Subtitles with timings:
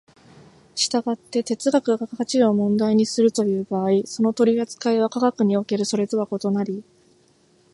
[0.73, 6.83] 従って哲学が価値を問題にするという場合、その取扱いは科学におけるそれとは異なり、